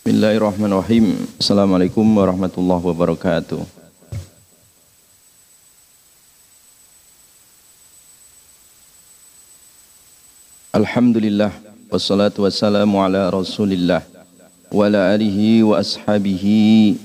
[0.00, 1.28] Bismillahirrahmanirrahim.
[1.36, 3.60] Assalamualaikum warahmatullahi wabarakatuh.
[10.72, 11.52] Alhamdulillah
[11.92, 14.00] wassalatu wassalamu ala Rasulillah
[14.72, 16.96] wa ala alihi wa ashabihi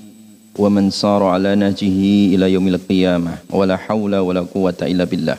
[0.55, 5.03] wa man sara ala najihi ila yaumil qiyamah wa la hawla wa la quwwata illa
[5.03, 5.35] billah.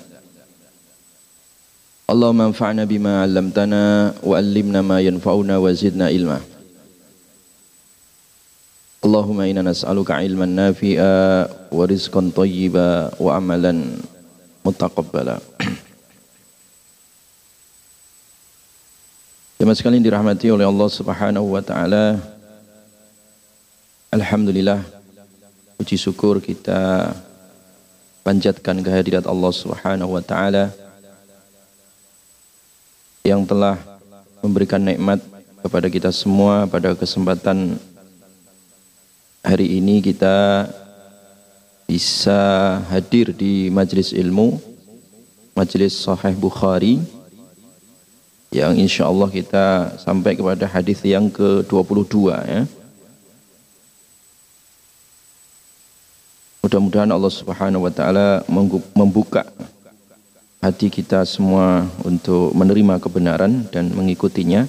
[2.05, 6.45] Allahumma anfa'na bima 'allamtana wa 'allimna ma yanfa'una wa zidna ilma.
[9.07, 14.03] Allahumma inna nas'aluka ilman nafi'a wa rizqan thayyiba wa amalan
[14.67, 15.39] mutaqabbala.
[19.63, 22.19] Jemaah sekalian dirahmati oleh Allah Subhanahu wa taala.
[24.11, 24.83] Alhamdulillah
[25.79, 27.15] puji syukur kita
[28.27, 30.75] panjatkan kehadirat Allah Subhanahu wa taala
[33.23, 33.79] yang telah
[34.43, 35.23] memberikan nikmat
[35.63, 37.79] kepada kita semua pada kesempatan
[39.47, 40.67] hari ini kita
[41.87, 44.59] bisa hadir di majelis ilmu
[45.55, 46.99] majelis Sahih Bukhari
[48.51, 52.63] yang insya Allah kita sampai kepada hadis yang ke-22 ya.
[56.67, 58.43] Mudah-mudahan Allah Subhanahu wa taala
[58.99, 59.47] membuka
[60.59, 64.67] hati kita semua untuk menerima kebenaran dan mengikutinya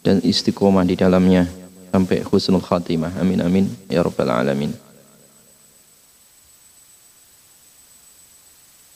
[0.00, 1.59] dan istiqomah di dalamnya
[1.91, 3.15] sampai husnul khatimah.
[3.19, 4.73] Amin amin ya rabbal alamin.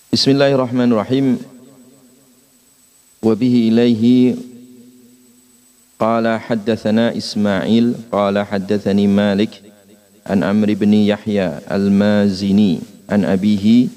[0.10, 1.38] Bismillahirrahmanirrahim.
[3.24, 4.36] وبه إليه
[6.00, 9.62] قال حدثنا إسماعيل قال حدثني مالك
[10.28, 13.88] عن عمرو بن يحيى المازني عن أبيه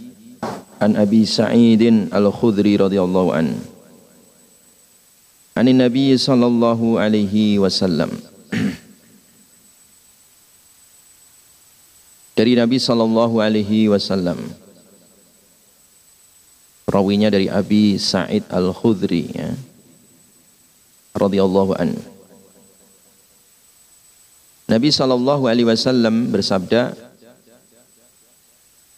[0.83, 1.83] عن أبي سعيد
[2.15, 3.55] الخدري رضي الله عنه
[5.57, 7.59] عن النبي صلى الله عليه
[12.38, 14.38] Dari Nabi sallallahu alaihi wasallam
[16.88, 19.52] Rawinya dari Abi Sa'id Al-Khudri ya.
[21.20, 21.92] radhiyallahu an.
[24.72, 26.96] Nabi sallallahu alaihi wasallam bersabda,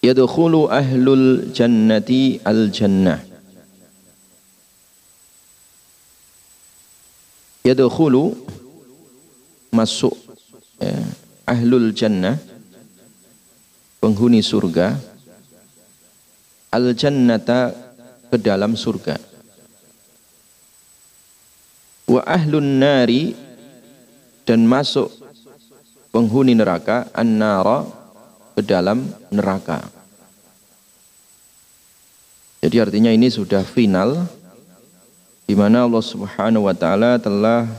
[0.05, 3.25] "Yadkhulu ahlul jannati al-jannah."
[7.65, 8.37] Yadkhulu
[9.73, 10.13] masuk
[10.77, 10.93] ya,
[11.49, 12.37] ahlul jannah
[13.99, 14.95] penghuni surga
[16.71, 17.75] al jannata
[18.31, 19.19] ke dalam surga.
[22.09, 23.37] Wa ahlun nari
[24.47, 25.13] dan masuk
[26.09, 27.85] penghuni neraka an-nara
[28.57, 29.85] ke dalam neraka.
[32.59, 34.25] Jadi artinya ini sudah final
[35.45, 37.69] di mana Allah Subhanahu wa taala telah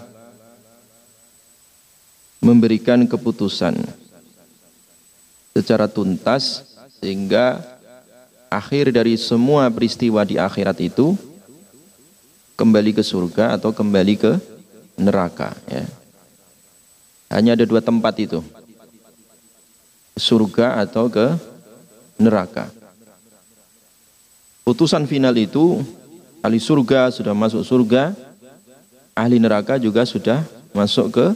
[2.41, 3.77] memberikan keputusan
[5.55, 7.63] secara tuntas sehingga
[8.51, 11.15] akhir dari semua peristiwa di akhirat itu
[12.59, 14.33] kembali ke surga atau kembali ke
[15.01, 15.87] neraka ya.
[17.31, 18.43] Hanya ada dua tempat itu.
[20.19, 21.31] Surga atau ke
[22.19, 22.69] neraka.
[24.67, 25.81] Putusan final itu
[26.45, 28.13] ahli surga sudah masuk surga,
[29.15, 30.45] ahli neraka juga sudah
[30.75, 31.27] masuk ke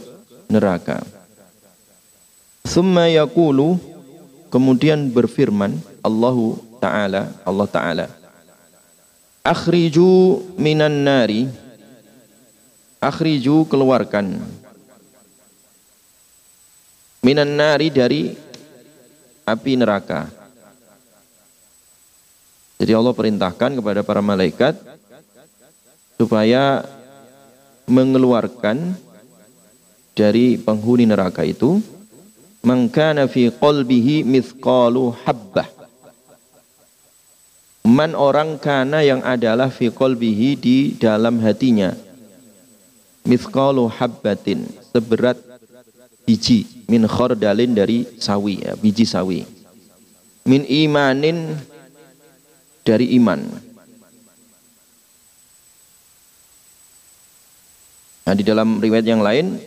[0.51, 1.01] neraka.
[4.55, 8.07] Kemudian berfirman Allahu Ta'ala, Allah Ta'ala.
[9.43, 11.51] Akhriju minan nari.
[13.03, 14.39] Akhriju keluarkan.
[17.27, 18.31] Minan nari dari
[19.43, 20.31] api neraka.
[22.79, 24.79] Jadi Allah perintahkan kepada para malaikat
[26.15, 26.87] supaya
[27.91, 28.95] mengeluarkan
[30.15, 31.83] dari penghuni neraka itu
[32.65, 35.75] mangkana fi qalbihi mithqalu habbah
[37.85, 41.93] Man orang kana yang adalah fi qalbihi di dalam hatinya.
[43.29, 44.65] Mithqalu habbatin.
[44.89, 45.37] Seberat
[46.25, 46.65] biji.
[46.89, 48.65] Min khordalin dari sawi.
[48.65, 49.45] Ya, biji sawi.
[50.49, 51.61] Min imanin
[52.89, 53.45] dari iman.
[58.25, 59.61] Nah di dalam riwayat yang lain.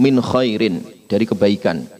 [0.00, 0.80] Min khairin.
[1.04, 1.97] Dari kebaikan.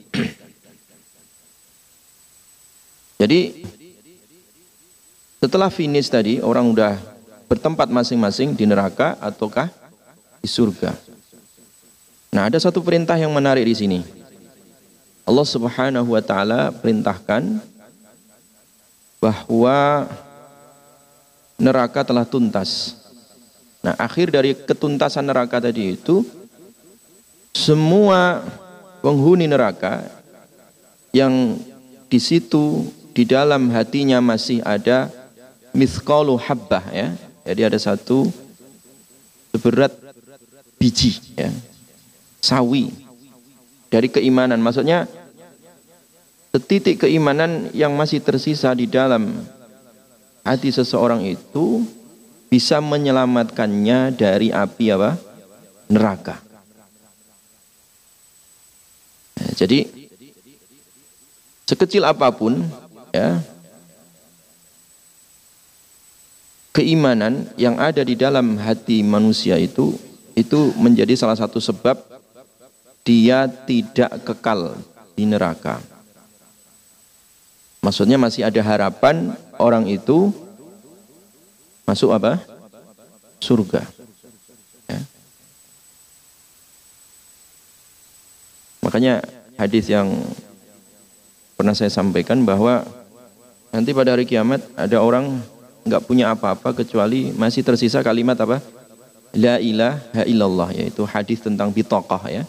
[3.18, 3.66] Jadi
[5.42, 6.94] setelah finish tadi, orang udah
[7.50, 9.66] bertempat masing-masing di neraka ataukah
[10.38, 10.94] di surga.
[12.30, 14.00] Nah, ada satu perintah yang menarik di sini.
[15.26, 17.58] Allah Subhanahu wa taala perintahkan
[19.18, 20.06] bahwa
[21.58, 22.94] neraka telah tuntas.
[23.82, 26.22] Nah, akhir dari ketuntasan neraka tadi itu
[27.50, 28.46] semua
[29.02, 30.06] penghuni neraka
[31.10, 31.58] yang
[32.08, 32.88] di situ
[33.18, 35.10] di dalam hatinya masih ada
[35.74, 37.18] mithqalu habbah ya.
[37.42, 38.30] Jadi ada satu
[39.50, 39.90] seberat
[40.78, 41.50] biji ya.
[42.38, 42.94] Sawi
[43.90, 44.62] dari keimanan.
[44.62, 45.10] Maksudnya
[46.54, 49.34] setitik keimanan yang masih tersisa di dalam
[50.46, 51.82] hati seseorang itu
[52.46, 55.18] bisa menyelamatkannya dari api apa?
[55.90, 56.38] neraka.
[59.58, 59.88] Jadi
[61.64, 62.60] sekecil apa pun
[63.12, 63.40] ya
[66.78, 69.98] keimanan yang ada di dalam hati manusia itu
[70.38, 71.98] itu menjadi salah satu sebab
[73.02, 74.78] dia tidak kekal
[75.18, 75.82] di neraka.
[77.82, 80.30] Maksudnya masih ada harapan orang itu
[81.82, 82.38] masuk apa?
[83.42, 83.82] Surga.
[84.86, 85.00] Ya.
[88.86, 89.24] Makanya
[89.58, 90.06] hadis yang
[91.58, 92.86] pernah saya sampaikan bahwa
[93.74, 95.40] nanti pada hari kiamat ada orang
[95.88, 98.60] nggak punya apa-apa kecuali masih tersisa kalimat apa?
[99.36, 102.44] La ilaha illallah yaitu hadis tentang bitaqah ya.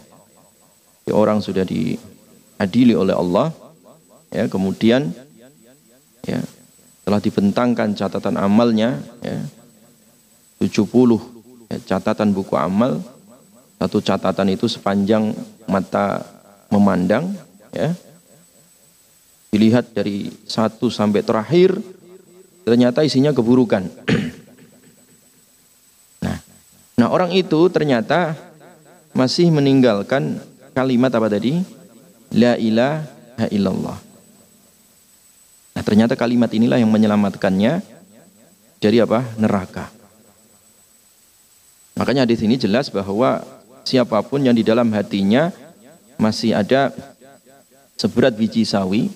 [1.07, 1.13] ya.
[1.15, 3.51] Orang sudah diadili oleh Allah
[4.29, 5.09] ya kemudian
[6.23, 6.39] ya
[7.03, 9.41] telah dibentangkan catatan amalnya ya
[10.61, 10.85] 70
[11.73, 13.01] ya, catatan buku amal
[13.81, 15.33] satu catatan itu sepanjang
[15.65, 16.21] mata
[16.69, 17.33] memandang
[17.73, 17.95] ya
[19.49, 21.77] dilihat dari satu sampai terakhir
[22.65, 23.85] ternyata isinya keburukan.
[26.19, 26.35] Nah
[26.99, 28.35] nah orang itu ternyata
[29.15, 30.35] masih meninggalkan
[30.75, 31.63] kalimat apa tadi?
[32.35, 33.97] La ilaha illallah.
[35.73, 37.79] Nah ternyata kalimat inilah yang menyelamatkannya
[38.83, 39.23] dari apa?
[39.39, 39.87] Neraka.
[41.99, 43.43] Makanya di sini jelas bahwa
[43.83, 45.51] siapa pun yang di dalam hatinya
[46.15, 46.95] masih ada
[47.99, 49.11] seberat biji sawi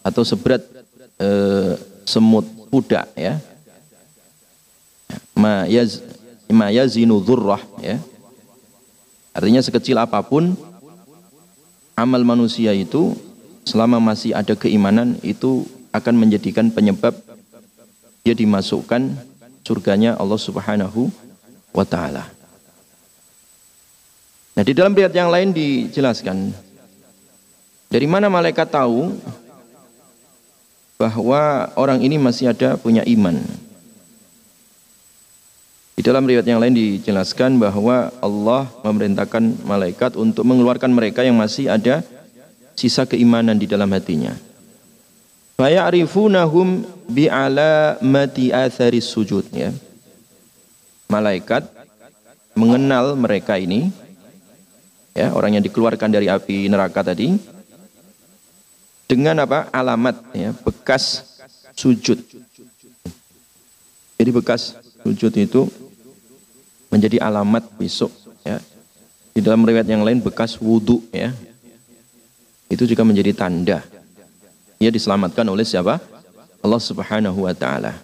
[0.00, 0.64] atau seberat
[1.20, 1.28] e,
[2.08, 3.38] semut kuda ya
[5.36, 6.00] ma yaz
[6.50, 7.96] ma yazinu dzurrah ya
[9.36, 10.56] artinya sekecil apa pun
[11.94, 13.12] amal manusia itu
[13.68, 17.12] selama masih ada keimanan itu akan menjadikan penyebab
[18.24, 19.16] dia dimasukkan
[19.64, 21.12] surganya Allah Subhanahu
[21.70, 22.26] wa taala.
[24.58, 26.52] Nah, di dalam riwayat yang lain dijelaskan
[27.86, 29.14] dari mana malaikat tahu
[31.00, 33.40] bahwa orang ini masih ada punya iman.
[35.96, 41.72] Di dalam riwayat yang lain dijelaskan bahwa Allah memerintahkan malaikat untuk mengeluarkan mereka yang masih
[41.72, 42.04] ada
[42.76, 44.36] sisa keimanan di dalam hatinya.
[45.56, 49.72] Faya'rifunahum bi'alamati atharis sujud ya.
[51.08, 51.64] Malaikat
[52.56, 53.88] mengenal mereka ini
[55.16, 57.59] ya orang yang dikeluarkan dari api neraka tadi
[59.10, 59.66] dengan apa?
[59.74, 61.26] Alamat ya bekas
[61.74, 62.22] sujud.
[64.14, 65.66] Jadi bekas sujud itu
[66.86, 68.14] menjadi alamat besok
[68.46, 68.62] ya.
[69.34, 71.34] Di dalam riwayat yang lain bekas wudhu ya.
[72.70, 73.82] Itu juga menjadi tanda
[74.80, 76.00] ia diselamatkan oleh siapa?
[76.64, 78.00] Allah Subhanahu wa taala.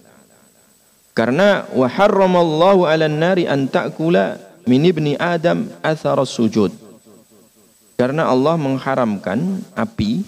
[1.17, 4.37] Karena wa 'alan nari an ta'kula
[4.69, 6.69] min ibni adam athara sujud.
[7.97, 10.21] Karena Allah mengharamkan api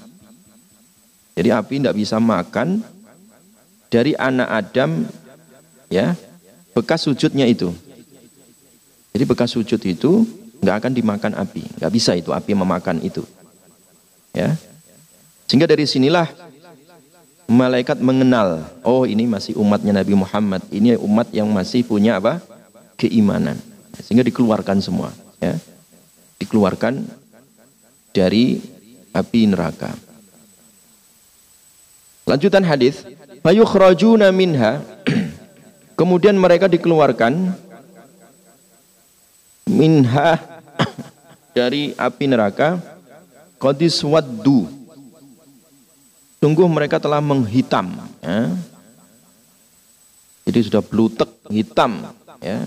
[1.39, 2.83] jadi api tidak bisa makan
[3.87, 5.07] dari anak Adam
[5.87, 6.19] ya
[6.75, 7.71] bekas sujudnya itu.
[9.15, 10.27] Jadi bekas sujud itu
[10.59, 13.23] nggak akan dimakan api, nggak bisa itu api memakan itu.
[14.35, 14.59] Ya.
[15.47, 16.27] Sehingga dari sinilah
[17.47, 22.43] malaikat mengenal, oh ini masih umatnya Nabi Muhammad, ini umat yang masih punya apa?
[22.99, 23.55] keimanan.
[24.03, 25.55] Sehingga dikeluarkan semua, ya.
[26.43, 27.07] Dikeluarkan
[28.11, 28.59] dari
[29.15, 30.08] api neraka.
[32.29, 33.09] Lanjutan hadis,
[33.41, 34.85] fayukhrajuna minha.
[35.99, 37.57] Kemudian mereka dikeluarkan
[39.65, 40.37] minha
[41.57, 42.77] dari api neraka.
[43.57, 44.69] Qadis waddu.
[46.39, 48.55] Sungguh mereka telah menghitam ya.
[50.47, 52.63] jadi sudah blutek hitam ya.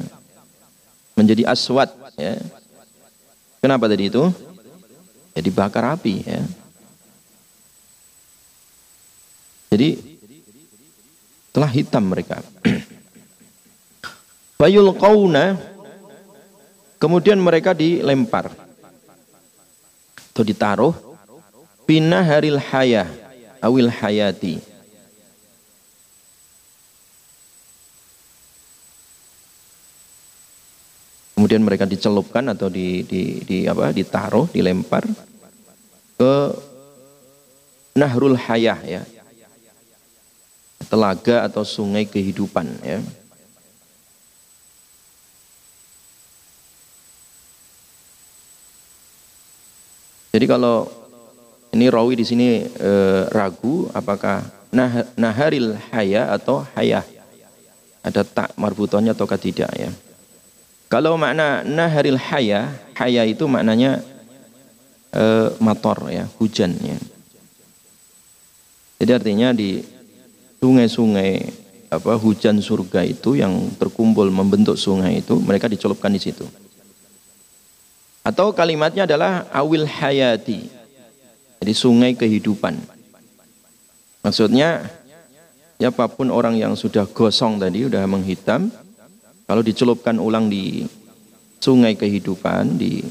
[1.15, 1.87] Menjadi aswad
[2.19, 2.35] ya.
[3.63, 4.27] Kenapa tadi itu?
[5.31, 6.43] Jadi bakar api ya
[9.71, 10.19] Jadi
[11.55, 12.43] telah hitam mereka.
[14.59, 15.57] Bayul kauna
[16.99, 18.51] kemudian mereka dilempar
[20.31, 20.93] atau ditaruh
[21.87, 23.09] pinah haril hayah
[23.57, 24.61] awil hayati
[31.41, 35.09] kemudian mereka dicelupkan atau di, di, di apa ditaruh dilempar
[36.21, 36.33] ke
[37.97, 39.01] Nahrul Hayah ya.
[40.89, 42.99] Telaga atau sungai kehidupan ya.
[50.31, 50.87] Jadi kalau
[51.75, 52.91] ini rawi di sini e,
[53.35, 57.03] ragu apakah nah, naharil haya atau hayah
[58.01, 59.91] ada tak marbutonnya atau tidak ya.
[60.91, 62.67] Kalau makna naharil haya,
[62.99, 64.03] haya itu maknanya
[65.13, 65.23] e,
[65.63, 66.99] motor ya, hujan ya.
[68.99, 69.79] Jadi artinya di
[70.61, 71.49] sungai-sungai
[71.89, 76.45] apa hujan surga itu yang terkumpul membentuk sungai itu mereka dicelupkan di situ.
[78.21, 80.69] Atau kalimatnya adalah awil hayati
[81.57, 82.77] jadi sungai kehidupan.
[84.21, 84.85] Maksudnya
[85.81, 88.69] siapa pun orang yang sudah gosong tadi, sudah menghitam,
[89.49, 90.85] kalau dicelupkan ulang di
[91.57, 93.01] sungai kehidupan di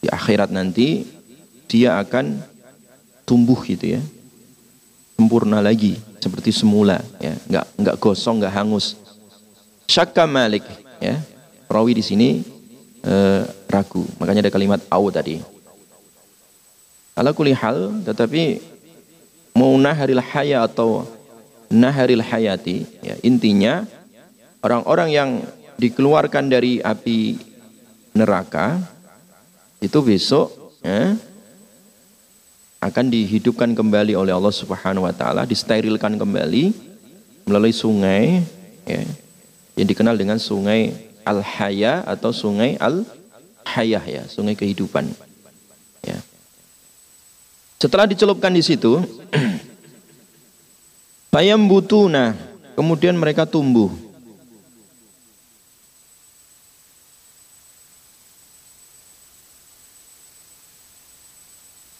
[0.00, 1.04] di akhirat nanti
[1.68, 2.40] dia akan
[3.28, 4.00] tumbuh gitu ya
[5.14, 7.34] sempurna lagi seperti semula ya.
[7.48, 8.98] Nggak nggak gosong nggak hangus.
[9.86, 10.66] Syakka malik
[10.98, 11.18] ya.
[11.64, 12.28] Perawi di sini
[13.02, 14.04] eh, ragu.
[14.18, 15.40] Makanya ada kalimat au tadi.
[17.14, 18.58] Ala kuli hal, tetapi
[19.54, 21.06] mau naharil haya atau
[21.70, 23.86] naharil hayati, ya, intinya
[24.58, 25.30] orang-orang yang
[25.78, 27.38] dikeluarkan dari api
[28.18, 28.82] neraka
[29.78, 31.14] itu besok ya,
[32.84, 36.76] akan dihidupkan kembali oleh Allah Subhanahu wa taala, disterilkan kembali
[37.48, 38.44] melalui sungai
[38.84, 39.00] ya,
[39.80, 40.92] yang dikenal dengan sungai
[41.24, 45.32] Al-Haya atau sungai Al-Hayah ya, sungai kehidupan.
[47.84, 48.96] Setelah dicelupkan di situ,
[51.34, 52.32] bayam butuna,
[52.72, 53.92] kemudian mereka tumbuh.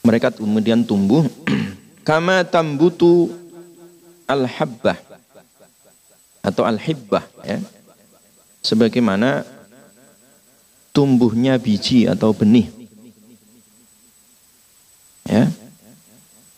[0.04, 1.25] Mereka kemudian tumbuh
[2.08, 3.32] kama tambutu
[4.28, 5.00] al-habbah
[6.44, 7.58] atau al-hibbah ya.
[8.61, 9.49] Sebagaimana
[10.92, 12.68] tumbuhnya biji atau benih.
[15.25, 15.49] Ya.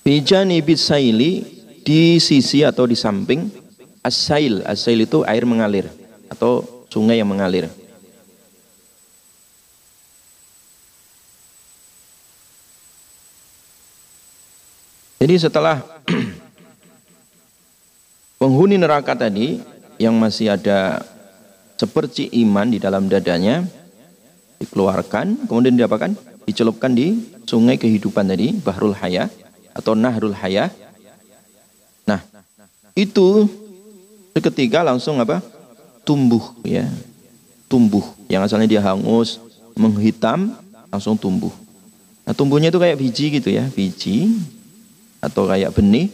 [0.02, 1.42] Bijani bisaili
[1.86, 3.46] di sisi atau di samping
[4.02, 4.66] asail.
[4.66, 5.86] Asail itu air mengalir
[6.30, 7.70] atau sungai yang mengalir.
[15.26, 15.82] Jadi setelah
[18.38, 19.58] penghuni neraka tadi
[19.98, 21.02] yang masih ada
[21.74, 23.66] seperti iman di dalam dadanya
[24.62, 26.14] dikeluarkan, kemudian diapakan?
[26.46, 29.26] Dicelupkan di sungai kehidupan tadi, Bahrul Hayah
[29.74, 30.70] atau Nahrul Hayah.
[32.06, 32.22] Nah,
[32.94, 33.50] itu
[34.30, 35.42] seketika langsung apa?
[36.06, 36.86] Tumbuh ya.
[37.66, 38.06] Tumbuh.
[38.30, 39.42] Yang asalnya dia hangus,
[39.74, 40.54] menghitam,
[40.86, 41.50] langsung tumbuh.
[42.22, 44.54] Nah, tumbuhnya itu kayak biji gitu ya, biji
[45.26, 46.06] atau kayak benih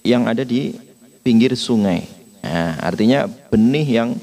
[0.00, 0.72] yang ada di
[1.20, 2.08] pinggir sungai.
[2.40, 4.16] Nah, artinya benih yang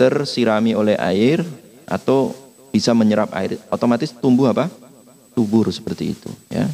[0.00, 1.44] tersirami oleh air
[1.84, 2.32] atau
[2.72, 4.72] bisa menyerap air, otomatis tumbuh apa?
[5.36, 6.64] Subur seperti itu, ya.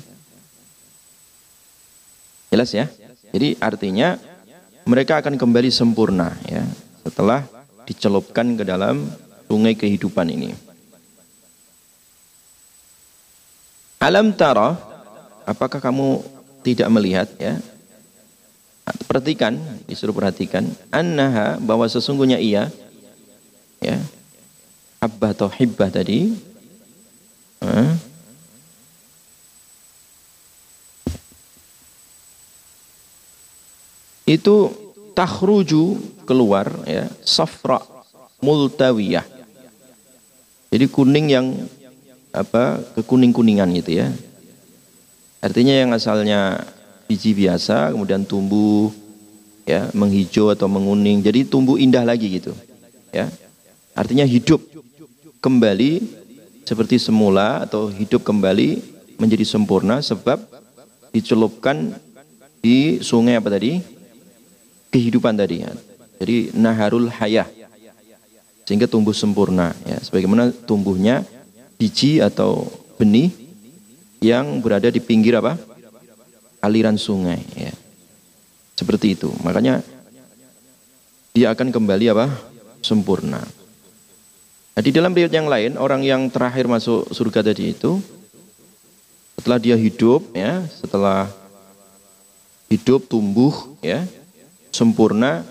[2.55, 2.87] Jelas ya?
[3.35, 4.21] Jadi artinya
[4.87, 6.63] mereka akan kembali sempurna ya
[7.03, 7.43] setelah
[7.89, 9.09] dicelupkan ke dalam
[9.49, 10.53] sungai kehidupan ini.
[14.03, 14.75] Alam tara,
[15.47, 16.23] apakah kamu
[16.63, 17.59] tidak melihat ya?
[19.07, 22.67] Perhatikan, disuruh perhatikan, annaha bahwa sesungguhnya ia
[23.79, 23.99] ya,
[24.99, 26.35] habbah atau hibbah tadi,
[34.27, 34.57] itu
[35.15, 37.79] takhruju keluar ya safra
[38.43, 39.27] multawiyah.
[40.73, 41.47] Jadi kuning yang
[42.33, 44.09] apa kekuning-kuningan gitu ya
[45.43, 46.63] artinya yang asalnya
[47.11, 48.89] biji biasa kemudian tumbuh
[49.69, 51.21] ya menghijau atau menguning.
[51.21, 52.55] Jadi tumbuh indah lagi gitu
[53.11, 53.29] ya.
[53.93, 54.63] Artinya hidup
[55.43, 56.01] kembali
[56.65, 58.81] seperti semula atau hidup kembali
[59.21, 60.41] menjadi sempurna sebab
[61.13, 61.93] dicelupkan
[62.63, 63.83] di sungai apa tadi?
[64.89, 65.73] Kehidupan tadi ya.
[66.23, 67.49] Jadi naharul hayah.
[68.63, 69.99] Sehingga tumbuh sempurna ya.
[70.01, 71.27] Sebagaimana tumbuhnya
[71.77, 73.42] biji atau benih
[74.25, 75.59] yang berada di pinggir apa
[76.63, 77.75] aliran sungai ya
[78.79, 79.83] seperti itu makanya
[81.37, 82.31] dia akan kembali apa
[82.81, 83.43] sempurna
[84.73, 87.99] nah, di dalam riwayat yang lain orang yang terakhir masuk surga tadi itu
[89.37, 91.27] setelah dia hidup ya setelah
[92.71, 93.53] hidup tumbuh
[93.83, 94.07] ya
[94.73, 95.45] sempurna,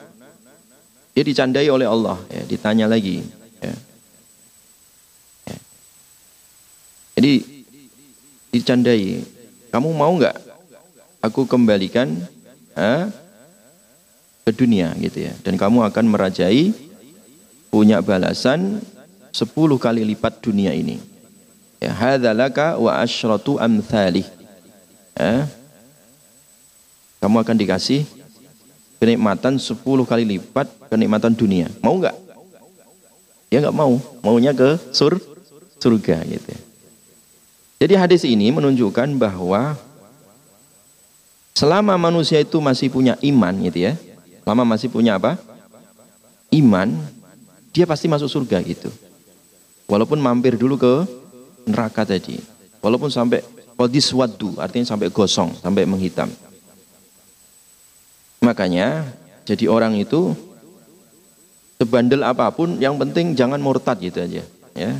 [1.13, 3.21] dia dicandai oleh Allah, ya, ditanya lagi.
[3.61, 3.75] Ya.
[5.45, 5.57] Ya.
[7.21, 7.33] Jadi
[8.51, 9.23] dicandai.
[9.71, 10.35] Kamu mau nggak
[11.23, 12.11] aku kembalikan
[12.75, 13.07] eh,
[14.43, 15.33] ke dunia gitu ya.
[15.41, 16.75] Dan kamu akan merajai
[17.71, 18.83] punya balasan
[19.31, 19.47] 10
[19.79, 20.99] kali lipat dunia ini.
[21.81, 24.27] Ya, hadzalaka wa asyratu amthalih.
[27.21, 28.05] Kamu akan dikasih
[29.01, 31.71] kenikmatan 10 kali lipat kenikmatan dunia.
[31.79, 32.13] Mau nggak?
[33.49, 33.97] Ya nggak mau.
[34.21, 35.17] Maunya ke sur
[35.81, 36.59] surga gitu ya.
[37.81, 39.73] Jadi hadis ini menunjukkan bahwa
[41.57, 43.97] selama manusia itu masih punya iman gitu ya.
[44.45, 45.41] Selama masih punya apa?
[46.53, 46.93] Iman,
[47.73, 48.93] dia pasti masuk surga gitu.
[49.89, 50.93] Walaupun mampir dulu ke
[51.65, 52.37] neraka tadi.
[52.85, 53.41] Walaupun sampai
[53.73, 56.29] kodis wadu, artinya sampai gosong, sampai menghitam.
[58.45, 59.09] Makanya
[59.41, 60.37] jadi orang itu
[61.81, 64.45] sebandel apa pun, yang penting jangan murtad gitu aja.
[64.77, 64.91] Ya,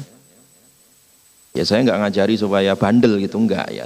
[1.52, 3.84] Ya saya nggak ngajari supaya bandel gitu, enggak ya.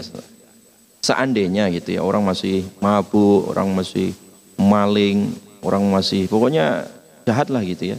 [1.02, 4.14] Seandainya gitu ya, orang masih mabuk, orang masih
[4.58, 5.34] maling,
[5.66, 6.86] orang masih pokoknya
[7.26, 7.98] jahat lah gitu ya.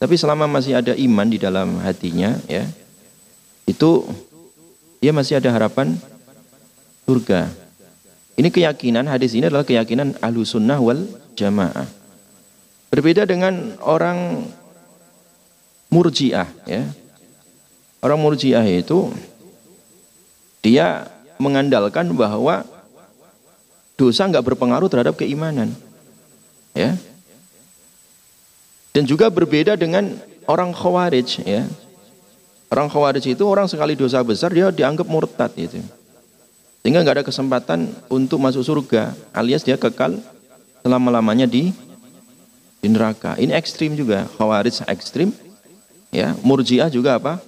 [0.00, 2.64] Tapi selama masih ada iman di dalam hatinya ya,
[3.68, 4.08] itu
[5.00, 5.92] dia masih ada harapan
[7.04, 7.52] surga.
[8.40, 11.04] Ini keyakinan hadis ini adalah keyakinan ahlu sunnah wal
[11.36, 11.84] jamaah.
[12.88, 14.48] Berbeda dengan orang
[15.92, 16.88] murjiah ya.
[18.00, 19.12] Orang murjiah itu
[20.64, 22.64] dia mengandalkan bahwa
[24.00, 25.72] dosa nggak berpengaruh terhadap keimanan.
[26.72, 26.96] Ya.
[28.96, 30.16] Dan juga berbeda dengan
[30.48, 31.68] orang khawarij ya.
[32.72, 35.84] Orang khawarij itu orang sekali dosa besar dia dianggap murtad itu.
[36.80, 40.16] Sehingga nggak ada kesempatan untuk masuk surga alias dia kekal
[40.80, 41.76] selama-lamanya di
[42.80, 43.36] di neraka.
[43.36, 45.28] Ini ekstrim juga, khawarij ekstrim.
[46.08, 47.38] Ya, murjiah juga apa?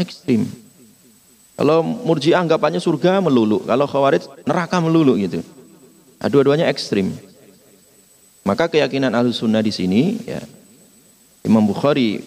[0.00, 0.48] Ekstrim.
[1.60, 5.44] Kalau murji anggapannya surga melulu, kalau khawarij neraka melulu gitu.
[6.16, 7.12] Nah, dua-duanya ekstrim.
[8.40, 10.40] Maka keyakinan ahlu sunnah di sini, ya,
[11.44, 12.24] Imam Bukhari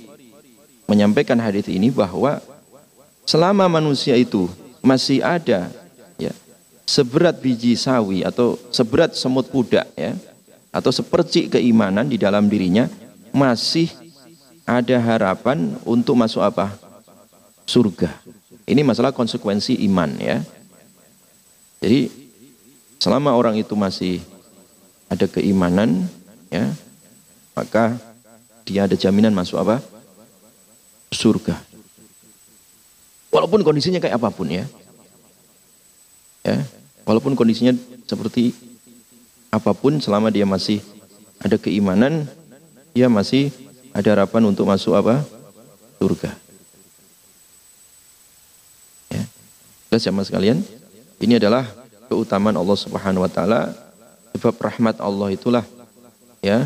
[0.86, 2.38] menyampaikan hadis ini bahwa
[3.26, 4.46] selama manusia itu
[4.86, 5.74] masih ada
[6.22, 6.30] ya,
[6.86, 10.14] seberat biji sawi atau seberat semut pudak ya,
[10.70, 12.86] atau sepercik keimanan di dalam dirinya
[13.34, 13.90] masih
[14.62, 16.83] ada harapan untuk masuk apa?
[17.68, 18.10] Surga.
[18.64, 20.40] Ini masalah konsekuensi iman ya.
[21.84, 22.08] Jadi
[23.00, 24.24] selama orang itu masih
[25.12, 26.08] ada keimanan
[26.48, 26.72] ya,
[27.52, 28.00] maka
[28.64, 29.84] dia ada jaminan masuk apa?
[31.12, 31.60] Surga.
[33.34, 34.64] Walaupun kondisinya kayak apa pun ya.
[36.44, 36.64] Ya,
[37.04, 37.76] walaupun kondisinya
[38.08, 38.56] seperti
[39.52, 40.80] apa pun selama dia masih
[41.40, 42.28] ada keimanan,
[42.96, 43.52] dia masih
[43.92, 45.24] ada harapan untuk masuk apa?
[46.00, 46.43] Surga.
[49.94, 50.58] Jelas jamaah sekalian,
[51.22, 51.70] ini adalah
[52.10, 53.78] keutamaan Allah Subhanahu wa taala
[54.34, 55.62] sebab rahmat Allah itulah
[56.42, 56.66] ya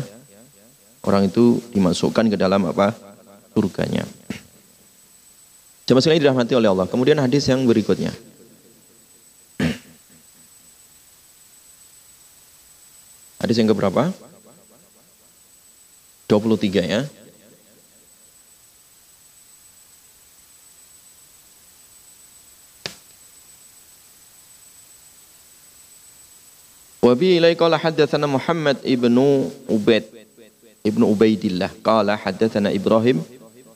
[1.04, 2.96] orang itu dimasukkan ke dalam apa?
[3.52, 4.08] surganya.
[5.84, 6.88] Jamaah sekalian dirahmati oleh Allah.
[6.88, 8.16] Kemudian hadis yang berikutnya.
[13.44, 14.08] Hadis yang keberapa?
[16.32, 17.04] 23 ya.
[27.08, 30.04] Wabi ilai qala haddatsana Muhammad ibnu Ubaid
[30.84, 33.24] ibnu Ubaidillah qala haddatsana Ibrahim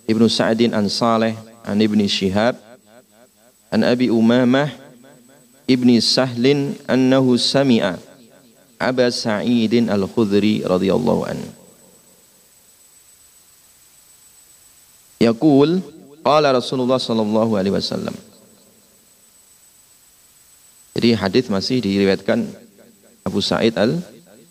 [0.04, 1.32] ibnu Sa'din an Saleh
[1.64, 2.60] an ibni Shihab
[3.72, 4.68] an Abi Umamah
[5.64, 7.96] ibni Sahlin annahu sami'a
[8.76, 11.48] Aba Sa'idin al-Khudri radhiyallahu anhu
[15.24, 15.80] Yaqul
[16.20, 18.12] qala Rasulullah sallallahu alaihi wasallam
[20.92, 22.61] Jadi hadis masih diriwayatkan
[23.22, 24.02] Abu Sa'id al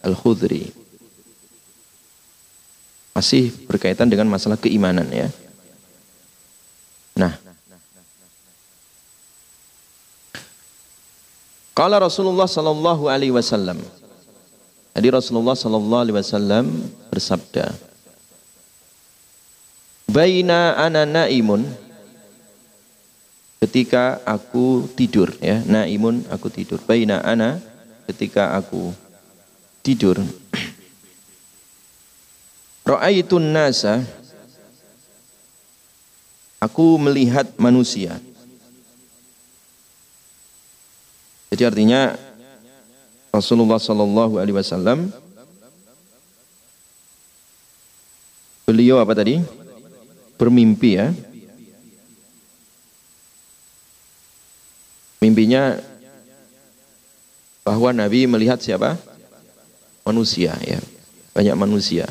[0.01, 0.73] Al-Khudri.
[3.13, 5.29] Masih berkaitan dengan masalah keimanan ya.
[7.13, 7.37] Nah.
[11.77, 13.79] Kala Rasulullah sallallahu alaihi wasallam.
[14.91, 16.65] Jadi Rasulullah sallallahu alaihi wasallam
[17.13, 17.71] bersabda,
[20.09, 21.63] "Baina ana naimun"
[23.63, 26.81] ketika aku tidur ya, naimun aku tidur.
[26.83, 27.70] Baina ana
[28.11, 28.91] ketika aku
[29.81, 30.19] tidur
[32.91, 34.03] Ra'aitun nasa
[36.61, 38.21] Aku melihat manusia
[41.51, 42.15] Jadi artinya
[43.31, 45.11] Rasulullah sallallahu alaihi wasallam
[48.71, 49.35] beliau apa tadi?
[50.39, 51.11] Bermimpi ya.
[55.19, 55.75] Mimpinya
[57.61, 58.97] bahwa Nabi melihat siapa?
[60.01, 60.81] Manusia ya.
[61.31, 62.09] Banyak manusia.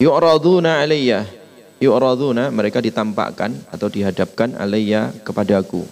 [0.00, 1.28] Yu'raduna alayya.
[1.76, 5.84] Yu'raduna mereka ditampakkan atau dihadapkan alayya kepadaku.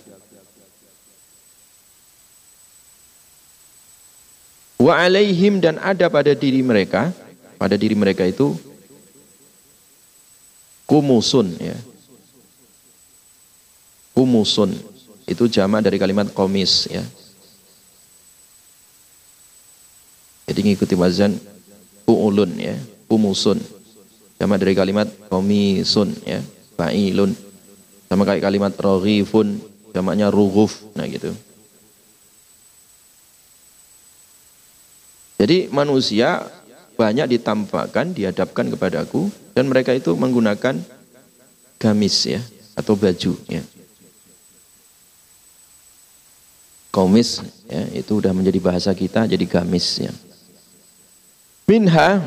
[4.81, 7.09] Wa alaihim dan ada pada diri mereka,
[7.57, 8.53] pada diri mereka itu
[10.85, 11.77] kumusun ya.
[14.13, 14.77] Kumusun
[15.25, 17.01] itu jama dari kalimat komis ya.
[20.45, 21.37] Jadi ngikuti wazan
[22.05, 22.77] uulun ya,
[23.09, 23.57] umusun.
[24.37, 26.45] Jama dari kalimat komisun ya,
[26.77, 27.33] fa'ilun.
[28.11, 29.57] Sama kayak kalimat roghifun,
[29.97, 30.85] jamaknya rughuf.
[30.93, 31.33] Nah gitu.
[35.41, 36.47] Jadi manusia
[36.95, 40.79] banyak ditampakkan, dihadapkan kepadaku dan mereka itu menggunakan
[41.77, 42.41] gamis ya
[42.79, 43.63] atau baju ya.
[46.95, 50.15] Komis ya, itu udah menjadi bahasa kita jadi gamis ya.
[51.65, 52.21] Minha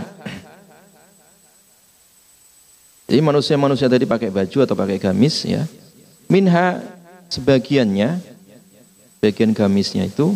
[3.07, 5.63] jadi manusia-manusia tadi pakai baju atau pakai gamis ya.
[6.27, 6.83] Minha
[7.31, 8.19] sebagiannya
[9.23, 10.35] bagian gamisnya itu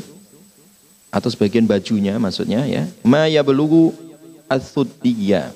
[1.11, 2.87] atau sebagian bajunya maksudnya ya.
[3.03, 3.91] Ma ya belugu
[4.47, 5.51] asudiyya.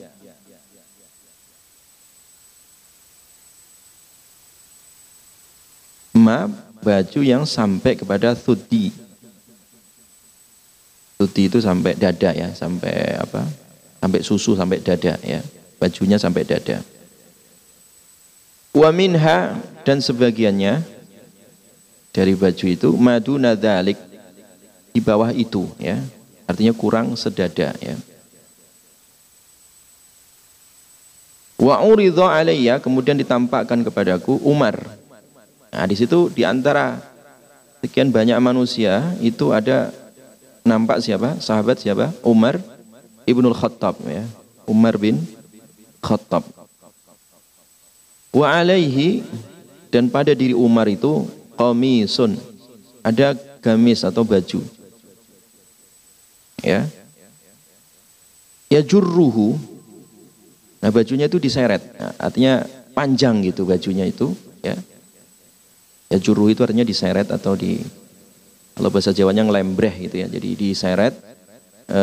[6.12, 6.52] Ma
[6.84, 8.92] baju yang sampai kepada sudi.
[11.26, 13.42] Sudi itu sampai dada ya, sampai apa?
[13.98, 15.42] Sampai susu sampai dada ya.
[15.82, 16.86] Bajunya sampai dada.
[18.70, 20.86] Wa minha dan sebagiannya
[22.14, 23.98] dari baju itu madu nadalik
[24.94, 25.98] di bawah itu ya.
[26.46, 27.98] Artinya kurang sedada ya.
[31.58, 34.78] Wa uridha alayya kemudian ditampakkan kepadaku Umar
[35.76, 37.04] Nah, di situ di antara
[37.84, 39.92] sekian banyak manusia itu ada
[40.66, 41.38] nampak siapa?
[41.38, 42.12] Sahabat siapa?
[42.26, 42.58] Umar
[43.24, 44.26] Ibnul Khattab ya.
[44.66, 45.22] Umar bin
[46.02, 46.44] Khattab.
[48.34, 49.24] Wa alaihi
[49.94, 52.36] dan pada diri Umar itu qamisun.
[53.06, 54.60] Ada gamis atau baju.
[56.66, 56.90] Ya.
[58.68, 59.56] Ya jurruhu.
[60.82, 61.82] Nah, bajunya itu diseret.
[61.98, 64.78] Nah, artinya panjang gitu bajunya itu, ya
[66.06, 67.82] Ya juru itu artinya diseret atau di
[68.76, 70.28] kalau bahasa Jawanya ngelembreh gitu ya.
[70.28, 71.16] Jadi diseret
[71.88, 72.02] e,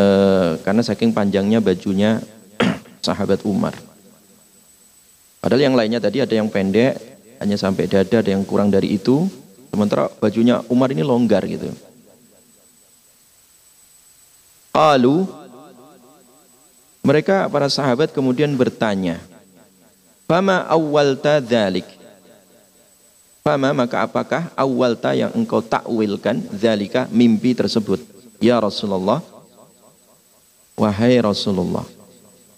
[0.65, 2.19] karena saking panjangnya bajunya
[3.07, 3.77] sahabat Umar.
[5.45, 6.97] Padahal yang lainnya tadi ada yang pendek
[7.45, 9.29] hanya sampai dada, ada yang kurang dari itu.
[9.69, 11.69] Sementara bajunya Umar ini longgar gitu.
[14.73, 15.29] Lalu
[17.05, 19.21] mereka para sahabat kemudian bertanya,
[20.25, 22.02] "Fama awwalta dzalik?"
[23.43, 27.99] Fama maka apakah awalta yang engkau takwilkan zalika mimpi tersebut?
[28.39, 29.19] Ya Rasulullah.
[30.79, 31.83] Wahai Rasulullah.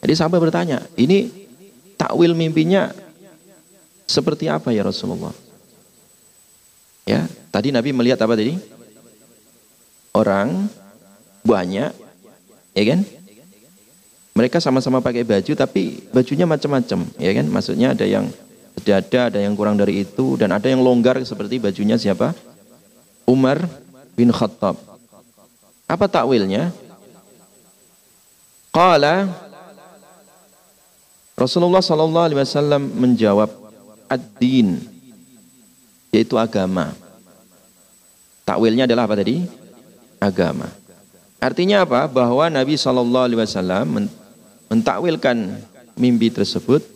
[0.05, 1.33] Jadi sahabat bertanya, ini
[1.97, 2.93] takwil mimpinya
[4.05, 5.33] seperti apa ya Rasulullah?
[7.09, 8.61] Ya, tadi Nabi melihat apa tadi?
[10.13, 10.69] Orang
[11.41, 11.97] banyak,
[12.77, 13.01] ya kan?
[14.37, 17.47] Mereka sama-sama pakai baju tapi bajunya macam-macam, ya kan?
[17.49, 18.29] Maksudnya ada yang
[18.83, 22.35] dada, ada yang kurang dari itu, dan ada yang longgar seperti bajunya siapa?
[23.25, 23.63] Umar
[24.19, 24.75] bin Khattab.
[25.87, 26.73] Apa takwilnya?
[28.75, 29.31] Qala
[31.35, 33.51] Rasulullah sallallahu alaihi wasallam menjawab
[34.07, 34.79] ad-din
[36.15, 36.95] yaitu agama.
[38.47, 39.43] Takwilnya adalah apa tadi?
[40.23, 40.71] Agama.
[41.43, 42.07] Artinya apa?
[42.07, 44.07] Bahwa Nabi sallallahu alaihi wasallam
[44.71, 45.59] mentakwilkan
[45.99, 46.94] mimpi tersebut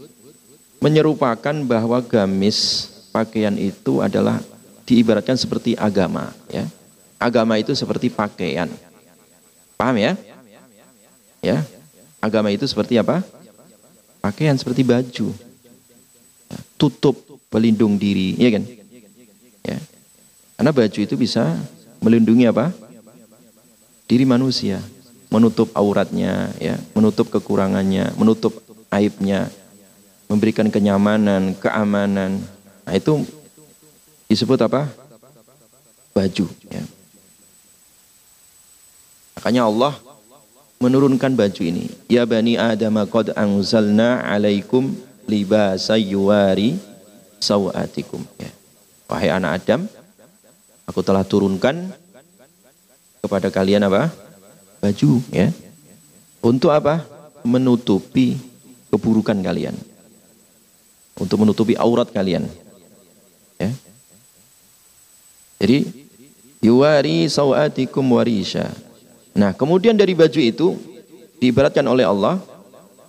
[0.78, 4.38] menyerupakan bahwa gamis pakaian itu adalah
[4.86, 6.64] diibaratkan seperti agama ya.
[7.18, 8.70] Agama itu seperti pakaian.
[9.74, 10.14] Paham ya?
[11.42, 11.66] Ya.
[12.22, 13.22] Agama itu seperti apa?
[14.22, 15.34] Pakaian seperti baju.
[16.50, 17.14] Ya, tutup
[17.50, 18.64] pelindung diri, ya kan?
[19.66, 19.78] Ya.
[20.58, 21.58] Karena baju itu bisa
[22.02, 22.74] melindungi apa?
[24.08, 24.82] Diri manusia,
[25.30, 28.56] menutup auratnya, ya, menutup kekurangannya, menutup
[28.90, 29.52] aibnya,
[30.28, 32.38] memberikan kenyamanan, keamanan.
[32.84, 33.24] Nah, itu
[34.28, 34.86] disebut apa?
[36.12, 36.46] Baju.
[36.68, 36.84] Ya.
[39.40, 39.96] Makanya Allah
[40.78, 41.88] menurunkan baju ini.
[42.06, 44.92] Ya bani Adam qad anzalna alaikum
[45.24, 46.76] libasa yuwari
[47.40, 48.20] sawatikum.
[48.36, 48.52] Ya.
[49.08, 49.88] Wahai anak Adam,
[50.84, 51.88] aku telah turunkan
[53.24, 54.12] kepada kalian apa?
[54.84, 55.48] Baju, ya.
[56.44, 57.02] Untuk apa?
[57.46, 58.36] Menutupi
[58.92, 59.72] keburukan kalian
[61.18, 62.46] untuk menutupi aurat kalian.
[63.58, 63.70] Ya.
[65.58, 66.06] Jadi
[66.62, 68.70] yuwari sawatikum warisha.
[69.34, 70.78] Nah, kemudian dari baju itu
[71.38, 72.42] diibaratkan oleh Allah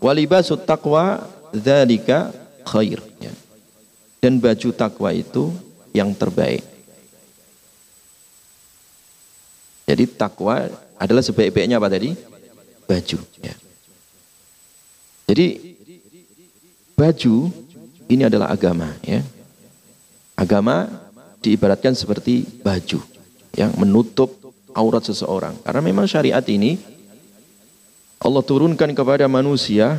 [0.01, 2.33] walibasut taqwa dzalika
[2.65, 3.33] khair ya.
[4.19, 5.47] Dan baju takwa itu
[5.95, 6.65] yang terbaik.
[9.89, 10.69] Jadi takwa
[10.99, 12.13] adalah sebaik-baiknya apa tadi?
[12.85, 13.55] Baju ya.
[15.29, 15.77] Jadi
[16.93, 17.35] baju
[18.09, 19.21] ini adalah agama ya.
[20.33, 20.89] Agama
[21.39, 22.99] diibaratkan seperti baju
[23.53, 24.33] yang menutup
[24.73, 25.55] aurat seseorang.
[25.61, 26.79] Karena memang syariat ini
[28.19, 29.95] Allah turunkan kepada manusia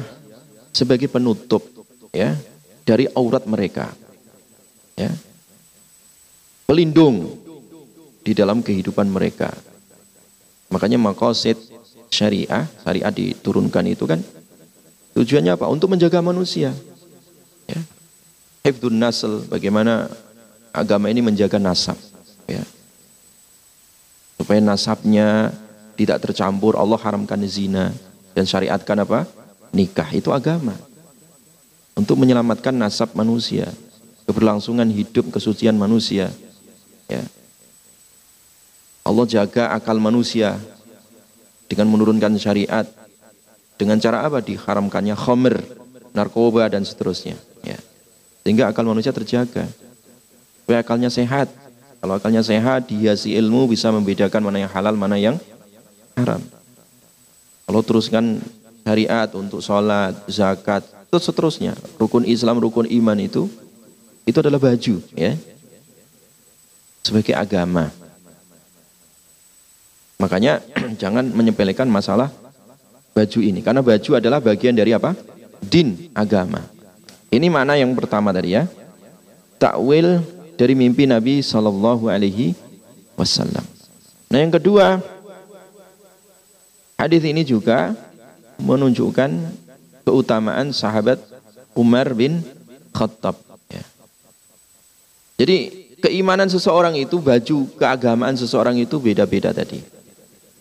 [0.75, 1.65] sebagai penutup
[2.13, 2.37] ya
[2.85, 3.95] dari aurat mereka.
[4.99, 5.15] Ya.
[6.67, 7.41] Pelindung
[8.21, 9.55] di dalam kehidupan mereka.
[10.71, 11.59] Makanya makosid
[12.11, 14.23] syariah, syariat diturunkan itu kan
[15.15, 15.67] tujuannya apa?
[15.67, 16.71] Untuk menjaga manusia.
[17.67, 17.81] Ya.
[18.61, 20.13] Hifdun nasl, bagaimana
[20.71, 21.97] agama ini menjaga nasab.
[22.45, 22.61] Ya.
[24.37, 25.53] Supaya nasabnya
[25.97, 27.93] tidak tercampur, Allah haramkan zina
[28.37, 29.25] dan syariatkan apa?
[29.73, 30.77] Nikah, itu agama.
[31.97, 33.69] Untuk menyelamatkan nasab manusia,
[34.25, 36.29] keberlangsungan hidup, kesucian manusia.
[37.09, 37.25] Ya.
[39.05, 40.61] Allah jaga akal manusia
[41.67, 42.85] dengan menurunkan syariat.
[43.81, 44.45] Dengan cara apa?
[44.45, 45.65] Diharamkannya khomer,
[46.13, 47.50] narkoba dan seterusnya.
[48.43, 49.69] Sehingga akal manusia terjaga
[50.71, 51.51] supaya akalnya sehat.
[51.99, 55.35] Kalau akalnya sehat, dia si ilmu bisa membedakan mana yang halal, mana yang
[56.15, 56.39] haram.
[57.67, 58.39] Kalau teruskan
[58.87, 61.75] syariat untuk sholat, zakat, itu seterusnya.
[61.99, 63.51] Rukun Islam, rukun iman itu,
[64.23, 65.35] itu adalah baju, ya,
[67.03, 67.91] sebagai agama.
[70.23, 70.63] Makanya
[71.03, 72.31] jangan menyepelekan masalah
[73.11, 75.19] baju ini, karena baju adalah bagian dari apa?
[75.59, 76.63] Din, agama.
[77.31, 78.67] Ini mana yang pertama tadi ya.
[79.63, 80.19] Takwil
[80.59, 82.59] dari mimpi Nabi Sallallahu Alaihi
[83.15, 83.63] Wasallam.
[84.31, 84.99] Nah yang kedua,
[86.99, 87.95] hadis ini juga
[88.59, 89.31] menunjukkan
[90.03, 91.23] keutamaan sahabat
[91.79, 92.43] Umar bin
[92.91, 93.39] Khattab.
[93.71, 93.85] Ya.
[95.39, 95.57] Jadi
[96.03, 99.79] keimanan seseorang itu, baju keagamaan seseorang itu beda-beda tadi.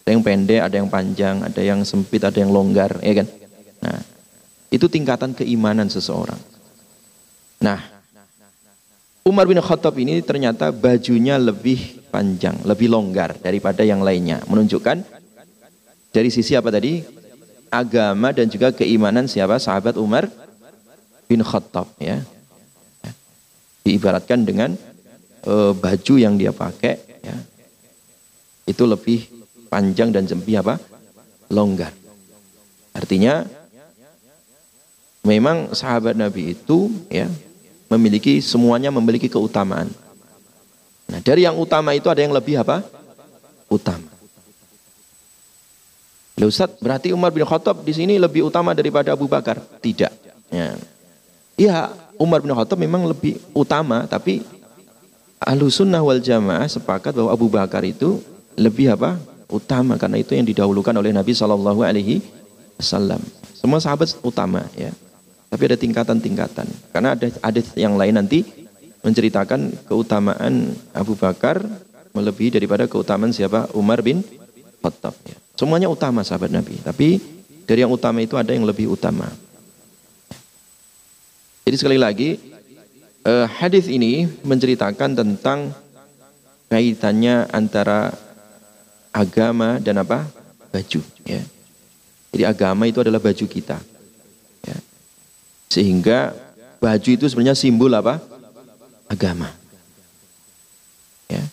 [0.05, 3.27] Ada yang pendek, ada yang panjang, ada yang sempit, ada yang longgar, ya kan?
[3.81, 4.01] Nah,
[4.69, 6.37] itu tingkatan keimanan seseorang.
[7.59, 7.99] Nah,
[9.27, 14.41] Umar bin Khattab ini ternyata bajunya lebih panjang, lebih longgar daripada yang lainnya.
[14.47, 15.03] Menunjukkan
[16.09, 17.03] dari sisi apa tadi?
[17.69, 19.61] Agama dan juga keimanan siapa?
[19.61, 20.25] Sahabat Umar
[21.29, 22.25] bin Khattab ya.
[23.85, 24.73] Diibaratkan dengan
[25.45, 27.37] e, baju yang dia pakai ya.
[28.65, 29.29] Itu lebih
[29.69, 30.81] panjang dan lebih apa?
[31.53, 31.93] Longgar.
[32.97, 33.45] Artinya
[35.21, 37.29] memang sahabat Nabi itu ya
[37.89, 39.89] memiliki semuanya memiliki keutamaan.
[41.09, 42.85] Nah, dari yang utama itu ada yang lebih apa?
[43.65, 44.05] Utama.
[46.39, 49.59] Loh Ustaz, berarti Umar bin Khattab di sini lebih utama daripada Abu Bakar?
[49.59, 50.13] Tidak.
[50.53, 50.69] Ya.
[51.59, 51.77] ya,
[52.15, 54.45] Umar bin Khattab memang lebih utama, tapi
[55.41, 58.23] Ahlu Sunnah wal Jamaah sepakat bahwa Abu Bakar itu
[58.55, 59.19] lebih apa?
[59.49, 62.21] Utama karena itu yang didahulukan oleh Nabi Shallallahu Alaihi
[62.77, 63.19] Wasallam.
[63.57, 64.93] Semua sahabat utama ya.
[65.49, 66.67] Tapi ada tingkatan-tingkatan.
[66.93, 68.45] Karena ada ada yang lain nanti
[69.01, 71.65] menceritakan keutamaan Abu Bakar
[72.13, 73.69] melebihi daripada keutamaan siapa?
[73.73, 74.21] Umar bin
[74.79, 75.17] Khattab.
[75.25, 75.37] Ya.
[75.57, 76.77] Semuanya utama sahabat Nabi.
[76.79, 77.19] Tapi
[77.65, 79.27] dari yang utama itu ada yang lebih utama.
[81.65, 82.37] Jadi sekali lagi
[83.25, 85.73] eh, hadis ini menceritakan tentang
[86.69, 88.13] kaitannya antara
[89.09, 90.29] agama dan apa
[90.69, 91.01] baju.
[91.25, 91.41] Ya.
[92.29, 93.81] Jadi agama itu adalah baju kita.
[95.69, 96.33] Sehingga
[96.81, 98.17] baju itu sebenarnya simbol apa?
[99.05, 99.53] Agama.
[101.29, 101.45] Ya.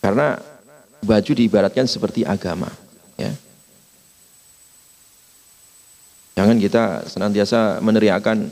[0.00, 0.40] Karena
[1.04, 2.72] baju diibaratkan seperti agama.
[3.20, 3.36] Ya.
[6.34, 8.48] Jangan kita senantiasa meneriakan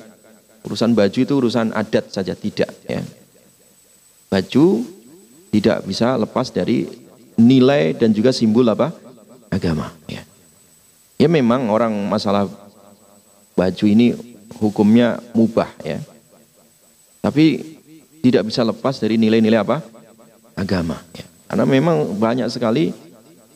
[0.68, 2.68] urusan baju itu urusan adat saja tidak.
[2.84, 3.00] Ya.
[4.28, 4.84] Baju
[5.48, 6.84] tidak bisa lepas dari
[7.40, 8.92] nilai dan juga simbol apa?
[9.48, 9.96] Agama.
[10.12, 10.28] Ya.
[11.16, 12.48] ya memang orang masalah
[13.56, 14.31] baju ini
[14.62, 15.98] hukumnya mubah ya.
[17.18, 17.74] Tapi
[18.22, 19.82] tidak bisa lepas dari nilai-nilai apa?
[20.54, 21.02] Agama.
[21.18, 21.26] Ya.
[21.50, 22.94] Karena memang banyak sekali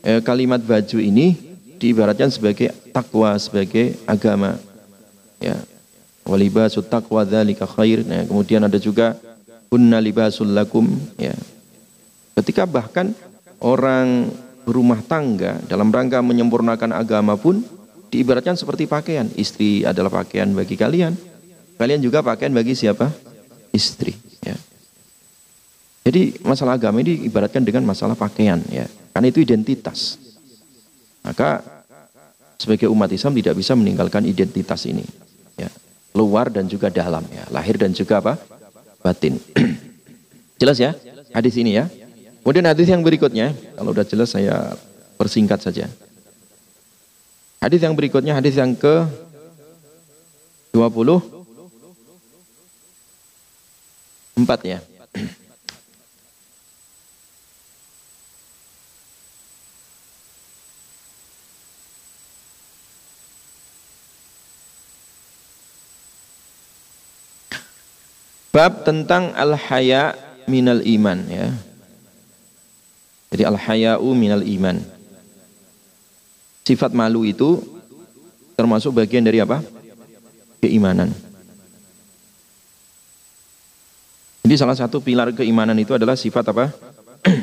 [0.03, 1.38] eh, kalimat baju ini
[1.79, 4.59] diibaratkan sebagai takwa, sebagai agama.
[5.38, 5.55] Ya.
[6.27, 8.03] Walibasu taqwa dzalika khair.
[8.03, 9.14] Nah, kemudian ada juga
[9.71, 11.35] kunna libasul lakum ya.
[12.35, 13.14] Ketika bahkan
[13.62, 14.35] orang
[14.66, 17.62] berumah tangga dalam rangka menyempurnakan agama pun
[18.11, 19.27] diibaratkan seperti pakaian.
[19.35, 21.14] Istri adalah pakaian bagi kalian.
[21.77, 23.12] Kalian juga pakaian bagi siapa?
[23.75, 24.14] Istri.
[24.47, 24.57] Ya.
[26.07, 28.87] Jadi masalah agama ini ibaratkan dengan masalah pakaian ya.
[29.12, 30.16] Karena itu identitas.
[31.27, 31.61] Maka
[32.57, 35.05] sebagai umat Islam tidak bisa meninggalkan identitas ini.
[35.59, 35.69] Ya.
[36.16, 37.45] Luar dan juga dalam ya.
[37.53, 38.40] Lahir dan juga apa?
[39.05, 39.37] Batin.
[40.62, 40.97] jelas ya?
[41.37, 41.85] Hadis ini ya.
[42.40, 44.79] Kemudian hadis yang berikutnya, kalau sudah jelas saya
[45.19, 45.90] persingkat saja.
[47.57, 49.09] Hadis yang berikutnya hadis yang ke
[50.77, 51.37] 20
[54.37, 54.79] empat ya.
[68.57, 70.16] Bab tentang al-haya
[70.49, 71.53] minal iman ya.
[73.29, 74.96] Jadi al-haya'u minal iman.
[76.67, 77.63] Sifat malu itu
[78.59, 79.63] termasuk bagian dari apa?
[80.59, 81.15] Keimanan.
[84.43, 86.75] Jadi salah satu pilar keimanan itu adalah sifat apa?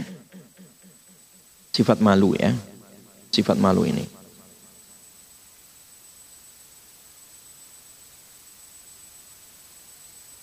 [1.76, 2.52] sifat malu ya.
[3.32, 4.04] Sifat malu ini.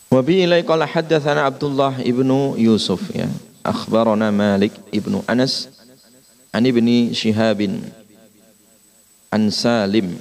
[0.08, 3.28] Wabi ilai qala haddatsana Abdullah ibnu Yusuf ya.
[3.60, 5.68] Akhbarana Malik ibnu Anas
[6.48, 7.99] an ibni Shihabin
[9.30, 10.18] an Salim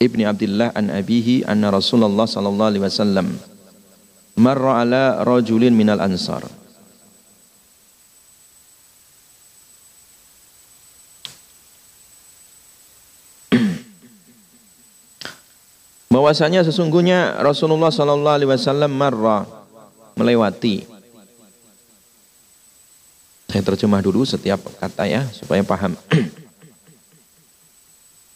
[0.00, 3.36] ibni Abdullah an abihi anna Rasulullah sallallahu alaihi wasallam
[4.40, 6.42] marra ala rajulin minal ansar.
[16.12, 19.46] Bahwasanya sesungguhnya Rasulullah sallallahu alaihi wasallam marra
[20.16, 20.86] melewati.
[23.52, 25.94] Saya terjemah dulu setiap kata ya supaya paham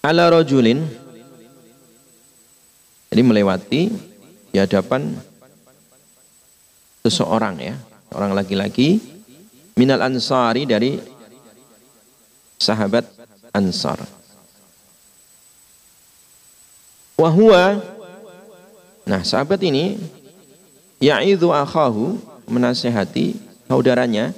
[0.03, 0.85] ala rajulin.
[3.09, 3.83] Jadi melewati
[4.53, 5.17] di hadapan
[7.03, 7.75] seseorang ya
[8.13, 9.01] orang laki-laki.
[9.79, 10.99] Minal ansari dari
[12.59, 13.07] sahabat
[13.55, 14.03] ansar.
[17.19, 17.83] Wahua
[19.03, 19.99] Nah sahabat ini
[21.03, 22.15] Ya'idhu akhahu
[22.47, 23.35] Menasehati
[23.67, 24.31] saudaranya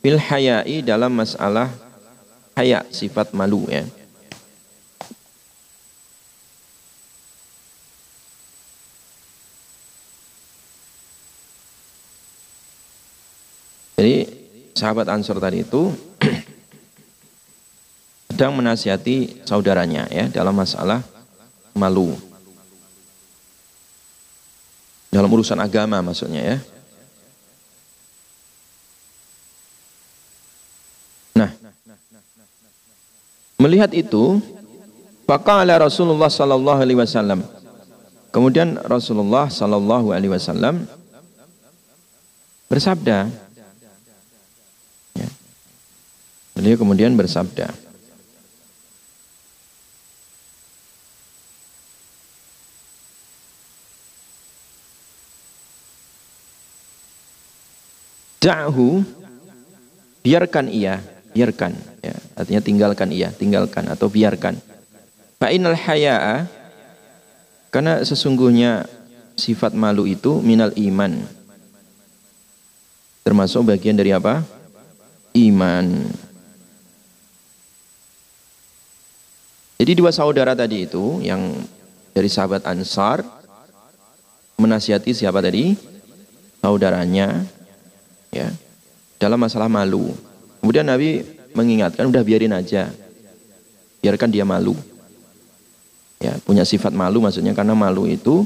[0.00, 1.68] Bil hayai dalam masalah
[2.56, 3.84] Haya sifat malu ya
[13.98, 14.14] Jadi
[14.78, 15.90] sahabat Ansor tadi itu
[18.30, 21.02] sedang menasihati saudaranya ya dalam masalah
[21.74, 22.14] malu.
[25.10, 26.58] Dalam urusan agama maksudnya ya.
[31.38, 31.50] Nah,
[33.62, 34.42] melihat itu,
[35.22, 37.46] faqala Rasulullah sallallahu alaihi wasallam.
[38.34, 40.84] Kemudian Rasulullah sallallahu alaihi wasallam
[42.66, 43.30] bersabda,
[45.16, 45.28] ya.
[46.58, 47.70] Beliau kemudian bersabda,
[58.42, 59.06] Da'hu
[60.26, 60.98] biarkan ia,
[61.30, 62.14] biarkan ya.
[62.34, 64.58] Artinya tinggalkan ia, tinggalkan atau biarkan.
[65.38, 66.46] Fa'inal haya'a
[67.70, 68.86] karena sesungguhnya
[69.38, 71.22] sifat malu itu minal iman.
[73.22, 74.42] Termasuk bagian dari apa?
[75.38, 76.08] Iman.
[79.88, 81.48] Jadi dua saudara tadi itu yang
[82.12, 83.24] dari sahabat Ansar
[84.60, 85.72] menasihati siapa tadi?
[86.60, 87.40] Saudaranya
[88.28, 88.52] ya
[89.16, 90.12] dalam masalah malu.
[90.60, 91.24] Kemudian Nabi
[91.56, 92.92] mengingatkan udah biarin aja.
[94.04, 94.76] Biarkan dia malu.
[96.20, 98.44] Ya, punya sifat malu maksudnya karena malu itu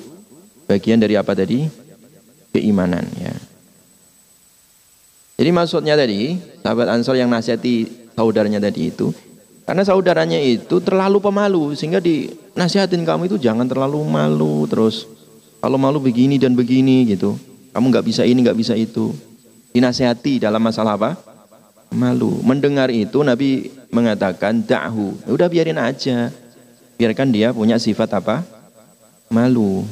[0.71, 1.67] bagian dari apa tadi?
[2.55, 3.35] Keimanan ya.
[5.43, 9.11] Jadi maksudnya tadi, sahabat Ansor yang nasihati saudaranya tadi itu
[9.63, 15.07] karena saudaranya itu terlalu pemalu sehingga dinasihatin kamu itu jangan terlalu malu terus
[15.63, 17.39] kalau malu begini dan begini gitu.
[17.71, 19.15] Kamu nggak bisa ini nggak bisa itu
[19.71, 21.15] dinasehati dalam masalah apa?
[21.95, 22.43] Malu.
[22.43, 25.23] Mendengar itu Nabi mengatakan da'hu.
[25.23, 26.35] Ya udah biarin aja.
[26.99, 28.43] Biarkan dia punya sifat apa?
[29.31, 29.87] Malu.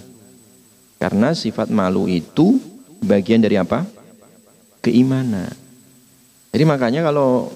[0.98, 2.58] Karena sifat malu itu
[3.06, 3.86] bagian dari apa?
[4.82, 5.54] Keimanan.
[6.50, 7.54] Jadi makanya kalau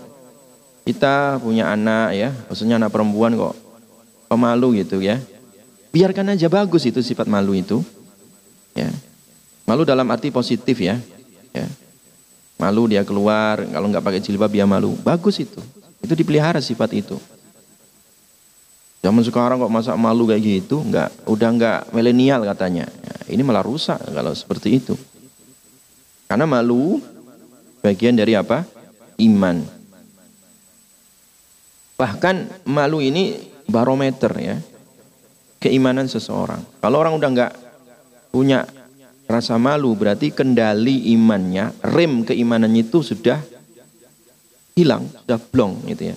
[0.85, 3.57] kita punya anak ya, maksudnya anak perempuan kok
[4.29, 5.21] pemalu gitu ya.
[5.91, 7.81] Biarkan aja bagus itu sifat malu itu.
[8.77, 8.91] Ya.
[9.65, 11.01] Malu dalam arti positif ya.
[11.55, 11.67] Ya
[12.55, 15.59] malu dia keluar kalau nggak pakai jilbab dia malu bagus itu
[16.01, 17.19] itu dipelihara sifat itu
[19.03, 23.67] zaman sekarang kok masa malu kayak gitu nggak udah nggak milenial katanya ya, ini malah
[23.67, 24.95] rusak kalau seperti itu
[26.31, 27.03] karena malu
[27.85, 28.65] Bagian dari apa?
[29.21, 29.61] Iman.
[31.95, 33.39] Bahkan malu ini
[33.71, 34.57] barometer ya.
[35.63, 36.61] Keimanan seseorang.
[36.83, 37.53] Kalau orang udah nggak
[38.35, 38.69] punya
[39.25, 43.41] rasa malu berarti kendali imannya, rem keimanannya itu sudah
[44.77, 46.17] hilang, sudah blong gitu ya.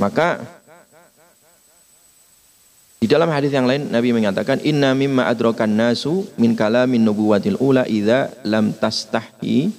[0.00, 0.40] Maka
[3.00, 7.84] di dalam hadis yang lain Nabi mengatakan inna mimma adrakan nasu min kalamin nubuwatil ula
[7.84, 9.72] idza lam tastahi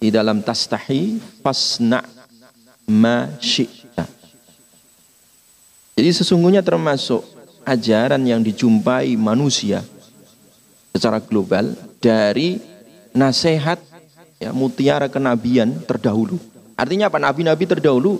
[0.00, 2.19] di dalam tastahi fasna
[2.90, 4.02] ma syi'ta.
[5.94, 7.22] Jadi sesungguhnya termasuk
[7.62, 9.86] ajaran yang dijumpai manusia
[10.90, 11.70] secara global
[12.02, 12.58] dari
[13.14, 13.78] nasihat
[14.42, 16.42] ya mutiara kenabian terdahulu.
[16.74, 17.22] Artinya apa?
[17.22, 18.18] Nabi-nabi terdahulu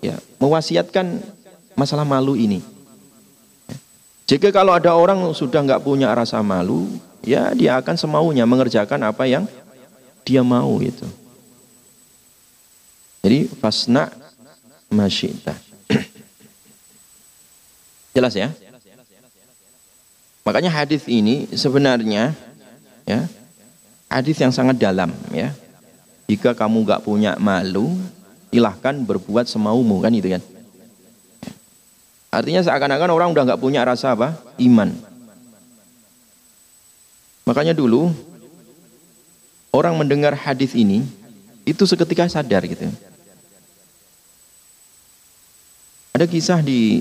[0.00, 1.20] ya mewasiatkan
[1.76, 2.64] masalah malu ini.
[4.24, 6.86] Jika kalau ada orang sudah nggak punya rasa malu,
[7.26, 9.44] ya dia akan semaunya mengerjakan apa yang
[10.22, 11.02] dia mau itu.
[13.20, 14.08] Jadi fasna
[14.88, 15.52] masyita.
[18.16, 18.48] Jelas ya?
[20.40, 22.32] Makanya hadis ini sebenarnya
[23.04, 23.28] ya
[24.08, 25.52] hadis yang sangat dalam ya.
[26.30, 27.98] Jika kamu nggak punya malu,
[28.48, 30.42] silahkan berbuat semaumu kan itu kan.
[32.30, 34.38] Artinya seakan-akan orang udah nggak punya rasa apa?
[34.54, 34.94] Iman.
[37.42, 38.14] Makanya dulu
[39.74, 41.02] orang mendengar hadis ini
[41.66, 42.86] itu seketika sadar gitu.
[46.20, 47.00] Ada kisah di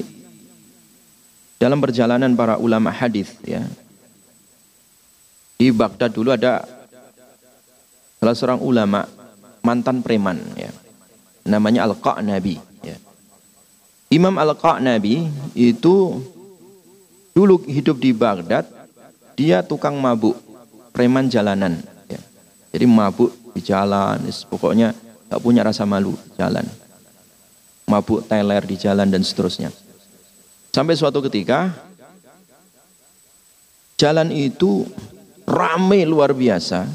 [1.59, 3.67] dalam perjalanan para ulama hadis ya.
[5.59, 6.63] Di Baghdad dulu ada
[8.23, 9.03] salah seorang ulama
[9.59, 10.71] mantan preman ya.
[11.43, 12.63] Namanya Al-Qa'nabi.
[14.07, 16.23] Imam Al-Qa'nabi itu
[17.35, 18.71] dulu hidup di Baghdad,
[19.35, 20.39] dia tukang mabuk,
[20.95, 21.75] preman jalanan.
[22.07, 22.23] Ya.
[22.71, 24.95] Jadi mabuk di jalan, pokoknya
[25.27, 26.63] tak punya rasa malu jalan.
[27.89, 29.73] Mabuk teler di jalan dan seterusnya.
[30.69, 31.73] Sampai suatu ketika,
[33.97, 34.85] jalan itu
[35.49, 36.85] ramai luar biasa,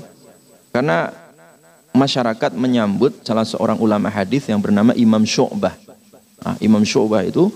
[0.71, 1.11] karena
[1.91, 5.75] masyarakat menyambut salah seorang ulama hadis yang bernama Imam Syu'bah.
[6.47, 7.51] Nah, Imam Syu'bah itu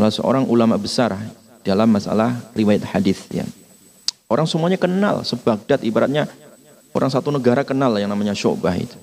[0.00, 1.12] salah seorang ulama besar
[1.60, 3.44] dalam masalah riwayat hadis ya.
[4.24, 6.24] Orang semuanya kenal, sebagdad ibaratnya
[6.96, 8.96] orang satu negara kenal yang namanya Syu'bah itu.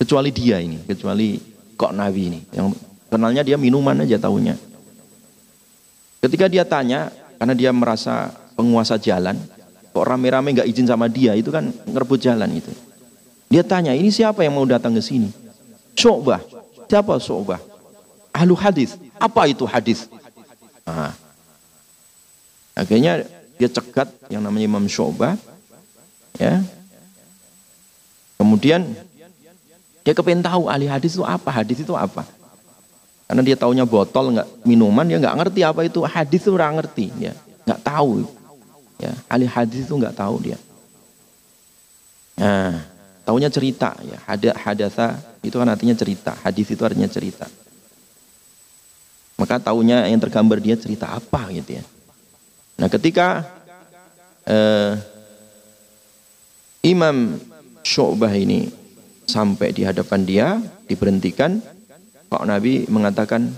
[0.00, 2.70] Kecuali dia ini, kecuali kok Nabi ini yang
[3.10, 4.54] kenalnya dia minuman aja tahunya.
[6.24, 9.36] Ketika dia tanya karena dia merasa penguasa jalan,
[9.92, 12.72] kok rame-rame nggak izin sama dia itu kan ngerebut jalan itu.
[13.52, 15.30] Dia tanya, ini siapa yang mau datang ke sini?
[15.94, 16.42] Syu'bah.
[16.90, 17.60] Siapa Syu'bah?
[18.34, 18.98] Ahlu hadis.
[19.20, 20.10] Apa itu hadis?
[20.82, 21.14] Nah.
[22.74, 23.22] Akhirnya
[23.54, 25.38] dia cegat yang namanya Imam Syu'bah.
[26.34, 26.58] Ya.
[28.34, 28.90] Kemudian
[30.04, 32.28] dia kepengen tahu ahli hadis itu apa, hadis itu apa.
[33.24, 37.08] Karena dia taunya botol, nggak minuman, dia nggak ngerti apa itu hadis itu orang ngerti,
[37.16, 37.32] ya
[37.64, 38.28] nggak tahu.
[39.00, 40.60] Ya, ahli hadis itu nggak tahu dia.
[42.36, 42.84] Nah,
[43.24, 46.36] taunya cerita ya, ada hadasa itu kan artinya cerita.
[46.44, 47.48] Hadis itu artinya cerita.
[49.34, 51.84] Maka tahunya yang tergambar dia cerita apa gitu ya.
[52.78, 53.42] Nah ketika
[54.46, 54.94] eh,
[56.86, 57.38] Imam
[57.82, 58.70] Syu'bah ini
[59.24, 60.46] sampai di hadapan dia,
[60.88, 61.60] diberhentikan,
[62.28, 63.52] Pak Nabi mengatakan,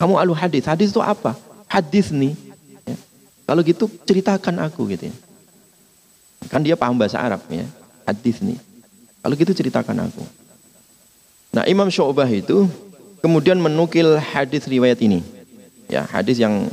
[0.00, 1.38] kamu alu hadis, hadis itu apa?
[1.70, 2.34] Hadis nih.
[2.84, 2.96] Ya.
[3.46, 5.14] Kalau gitu ceritakan aku gitu ya.
[6.50, 7.64] Kan dia paham bahasa Arab ya,
[8.04, 8.58] hadis nih.
[9.24, 10.22] Kalau gitu ceritakan aku.
[11.54, 12.68] Nah Imam Syu'bah itu
[13.24, 15.24] kemudian menukil hadis riwayat ini.
[15.88, 16.68] Ya, hadis yang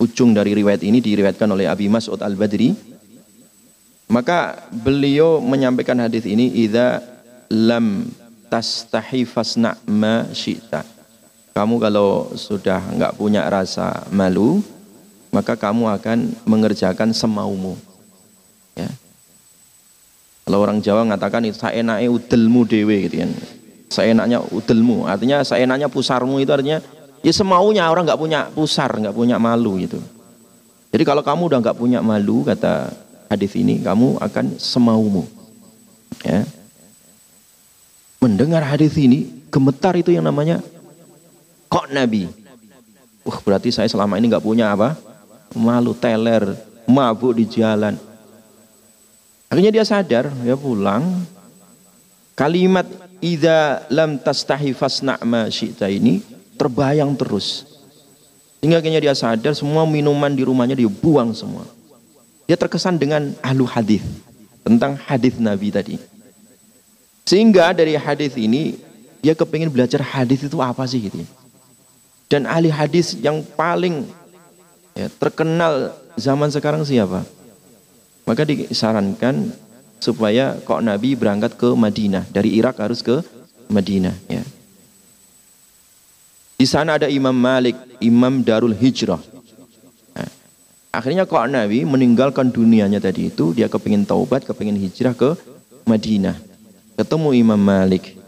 [0.00, 2.91] ujung dari riwayat ini diriwayatkan oleh Abi Mas'ud Al-Badri.
[4.12, 7.00] Maka beliau menyampaikan hadis ini idza
[7.48, 8.12] lam
[8.52, 10.84] tastahi fasna ma syi'ta.
[11.56, 14.60] Kamu kalau sudah enggak punya rasa malu,
[15.32, 17.80] maka kamu akan mengerjakan semaumu.
[18.76, 18.92] Ya.
[20.44, 23.32] Kalau orang Jawa mengatakan itu saenake udelmu dewe gitu kan
[23.92, 26.80] seenaknya udelmu artinya seenaknya pusarmu itu artinya
[27.20, 30.00] ya semaunya orang nggak punya pusar nggak punya malu gitu
[30.88, 32.88] jadi kalau kamu udah nggak punya malu kata
[33.32, 35.24] hadis ini kamu akan semaumu.
[36.20, 36.44] Ya.
[38.20, 40.60] Mendengar hadis ini gemetar itu yang namanya
[41.72, 42.28] kok nabi.
[43.24, 44.94] Wah berarti saya selama ini nggak punya apa?
[45.56, 46.54] Malu teler
[46.84, 47.96] mabuk di jalan.
[49.48, 51.24] Akhirnya dia sadar ya pulang.
[52.32, 52.88] Kalimat
[53.20, 56.24] idza lam tastahi fasna ma syi'ta ini
[56.56, 57.68] terbayang terus.
[58.64, 61.66] Hingga akhirnya dia sadar semua minuman di rumahnya dia buang semua.
[62.52, 64.04] Dia terkesan dengan ahlu hadis.
[64.60, 65.96] tentang hadis Nabi tadi.
[67.24, 68.76] Sehingga dari hadis ini
[69.24, 71.24] dia kepingin belajar hadis itu apa sih gitu.
[71.24, 71.28] Ya.
[72.28, 74.04] Dan ahli hadis yang paling
[74.92, 77.24] ya, terkenal zaman sekarang siapa?
[78.28, 79.48] Maka disarankan
[79.96, 83.24] supaya kok Nabi berangkat ke Madinah dari Irak harus ke
[83.72, 84.44] Madinah ya.
[86.60, 89.18] Di sana ada Imam Malik, Imam Darul Hijrah.
[90.92, 95.32] Akhirnya kok Nabi meninggalkan dunianya tadi itu dia kepingin taubat, kepingin hijrah ke
[95.88, 96.36] Madinah.
[97.00, 98.20] Ketemu Imam Malik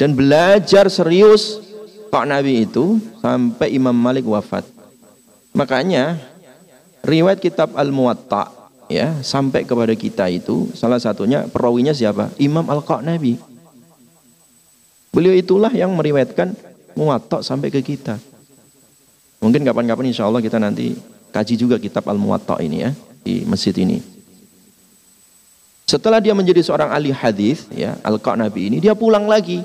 [0.00, 1.60] dan belajar serius
[2.08, 4.64] kok Nabi itu sampai Imam Malik wafat.
[5.52, 6.16] Makanya
[7.04, 8.48] riwayat kitab Al-Muwatta
[8.88, 12.32] ya sampai kepada kita itu salah satunya perawinya siapa?
[12.40, 13.36] Imam Al-Qanabi.
[15.12, 16.56] Beliau itulah yang meriwayatkan
[16.96, 18.16] Muwatta sampai ke kita.
[19.44, 20.96] Mungkin kapan-kapan insya Allah kita nanti
[21.30, 22.90] kaji juga kitab Al-Muwatta ini ya
[23.22, 24.02] di masjid ini.
[25.90, 29.62] Setelah dia menjadi seorang ahli hadis ya Al-Qanabi ini dia pulang lagi.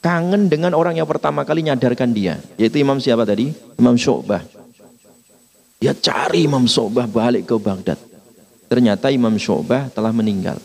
[0.00, 3.52] Kangen dengan orang yang pertama kali nyadarkan dia, yaitu Imam siapa tadi?
[3.76, 4.40] Imam Syu'bah.
[5.76, 8.00] Dia cari Imam Syu'bah balik ke Baghdad.
[8.72, 10.56] Ternyata Imam Syu'bah telah meninggal.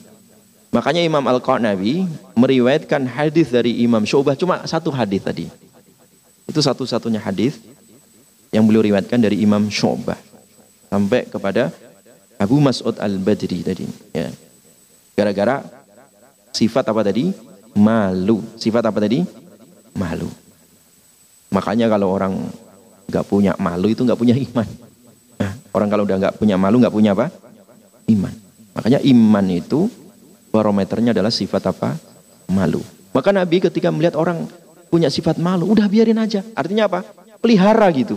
[0.72, 5.52] Makanya Imam Al-Qanabi meriwayatkan hadis dari Imam Syu'bah cuma satu hadis tadi.
[6.48, 7.60] Itu satu-satunya hadis
[8.54, 10.18] yang beliau riwayatkan dari Imam Syu'bah
[10.92, 11.72] sampai kepada
[12.36, 14.28] Abu Mas'ud Al-Badri tadi ya.
[15.16, 15.64] Gara-gara
[16.52, 17.32] sifat apa tadi?
[17.76, 18.44] Malu.
[18.60, 19.24] Sifat apa tadi?
[19.96, 20.28] Malu.
[21.56, 22.36] Makanya kalau orang
[23.08, 24.68] nggak punya malu itu nggak punya iman.
[25.76, 27.28] Orang kalau udah nggak punya malu, nggak punya apa?
[28.08, 28.32] Iman.
[28.80, 29.92] Makanya iman itu
[30.56, 32.00] barometernya adalah sifat apa?
[32.48, 32.80] Malu.
[33.12, 34.48] Maka Nabi ketika melihat orang
[34.88, 36.44] punya sifat malu, udah biarin aja.
[36.56, 37.04] Artinya apa?
[37.44, 38.16] Pelihara gitu.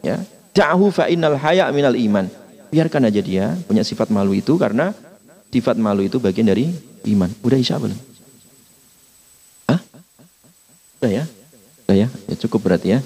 [0.00, 0.20] Ya.
[0.56, 2.26] Da'hu fa innal haya minal iman.
[2.72, 4.96] Biarkan aja dia punya sifat malu itu karena
[5.52, 6.72] sifat malu itu bagian dari
[7.08, 7.30] iman.
[7.40, 7.96] Udah isya belum?
[9.70, 9.80] Hah?
[11.00, 11.24] Udah ya?
[11.86, 12.08] Udah ya?
[12.08, 13.00] ya cukup berarti ya.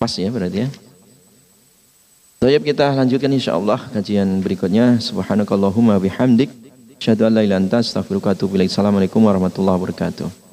[0.00, 0.68] Pas ya berarti ya.
[2.40, 4.96] Baik kita lanjutkan insyaallah kajian berikutnya.
[4.96, 6.48] Subhanakallahumma bihamdik.
[6.96, 10.49] Asyhadu an la astaghfiruka wa atubu warahmatullahi wabarakatuh.